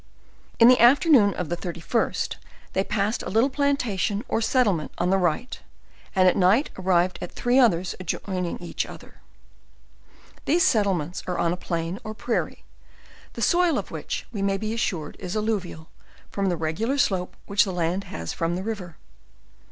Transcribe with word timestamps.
In 0.57 0.67
the 0.67 0.79
afternoon 0.79 1.35
of 1.35 1.49
the 1.49 1.55
31st, 1.55 2.37
they 2.73 2.83
passed 2.83 3.21
a 3.21 3.29
little 3.29 3.51
planta 3.51 3.99
tion 3.99 4.23
or 4.27 4.41
settlement 4.41 4.91
on 4.97 5.11
the 5.11 5.17
right, 5.19 5.59
and 6.15 6.27
at 6.27 6.35
night 6.35 6.71
arrived 6.75 7.19
at 7.21 7.31
three 7.31 7.59
others 7.59 7.93
adjoining 7.99 8.57
each 8.57 8.83
other. 8.87 9.21
T&ese 10.47 10.63
settlements 10.63 11.21
are 11.27 11.37
on 11.37 11.53
a 11.53 11.55
plain 11.55 11.99
or 12.03 12.15
prairie, 12.15 12.63
the 13.33 13.43
soil 13.43 13.77
of 13.77 13.91
which 13.91 14.25
we 14.31 14.41
may 14.41 14.57
be 14.57 14.73
assured 14.73 15.17
is 15.19 15.35
al 15.35 15.43
luvial 15.43 15.85
from 16.31 16.49
the 16.49 16.57
regular 16.57 16.97
slope 16.97 17.35
which 17.45 17.63
the 17.63 17.73
Jand 17.75 18.05
has 18.05 18.33
from 18.33 18.55
the 18.55 18.63
river. 18.63 18.97